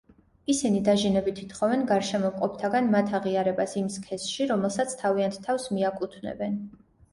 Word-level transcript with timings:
ისინი 0.51 0.79
დაჟინებით 0.85 1.41
ითხოვენ 1.43 1.83
გარშემო 1.91 2.31
მყოფთაგან 2.37 2.89
მათ 2.97 3.13
აღიარებას 3.19 3.77
იმ 3.83 3.93
სქესში, 3.99 4.49
რომელსაც 4.55 4.99
თავიანთ 5.05 5.41
თავს 5.47 5.71
მიაკუთვნებენ. 5.77 6.61